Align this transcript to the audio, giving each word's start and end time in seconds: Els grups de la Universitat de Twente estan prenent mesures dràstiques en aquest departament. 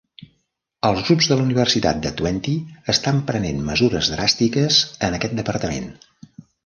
Els 0.87 1.01
grups 1.09 1.27
de 1.31 1.35
la 1.39 1.43
Universitat 1.47 1.99
de 2.05 2.11
Twente 2.21 2.53
estan 2.95 3.19
prenent 3.29 3.61
mesures 3.69 4.09
dràstiques 4.15 4.81
en 5.09 5.19
aquest 5.19 5.37
departament. 5.43 5.91